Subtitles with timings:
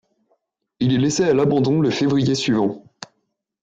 [0.79, 2.83] Il est laissé à l'abandon le février suivant.